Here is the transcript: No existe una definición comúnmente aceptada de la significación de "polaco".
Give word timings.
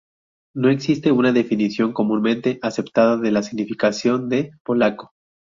No 0.55 0.69
existe 0.69 1.11
una 1.11 1.31
definición 1.31 1.93
comúnmente 1.93 2.57
aceptada 2.63 3.17
de 3.17 3.29
la 3.31 3.43
significación 3.43 4.29
de 4.29 4.49
"polaco". 4.63 5.11